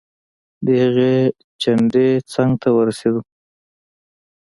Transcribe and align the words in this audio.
د 0.65 0.67
هغې 0.83 1.13
چنډې 1.61 2.09
څنګ 2.33 2.51
ته 2.61 2.69
ورسیدو. 2.77 3.21